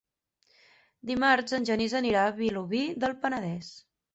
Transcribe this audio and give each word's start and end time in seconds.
Dimarts 1.09 1.55
en 1.59 1.67
Genís 1.71 1.95
anirà 2.01 2.25
a 2.31 2.35
Vilobí 2.41 2.83
del 3.05 3.17
Penedès. 3.27 3.71